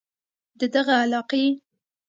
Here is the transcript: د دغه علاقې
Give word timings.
د 0.59 0.61
دغه 0.73 0.93
علاقې 1.03 1.45